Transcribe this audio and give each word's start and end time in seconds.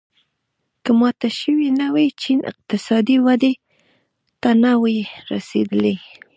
که 0.83 0.91
مات 0.99 1.21
شوی 1.39 1.69
نه 1.79 1.87
وای 1.93 2.09
چین 2.21 2.39
اقتصادي 2.51 3.17
ودې 3.25 3.53
ته 4.41 4.49
نه 4.63 4.71
وای 4.81 4.99
رسېدلی. 5.31 5.95